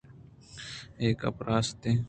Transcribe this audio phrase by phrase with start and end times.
[0.99, 1.91] (اے گپّ راست ئے